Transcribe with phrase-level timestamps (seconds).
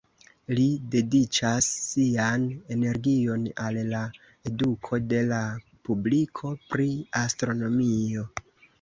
[0.59, 0.63] Li
[0.95, 4.01] dediĉas sian energion al la
[4.53, 5.45] eduko de la
[5.91, 6.93] publiko pri
[7.25, 8.31] astronomio.